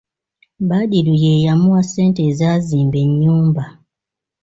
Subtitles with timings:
[0.69, 3.63] Badru ye yamuwa ssente ezazimba ennyumba.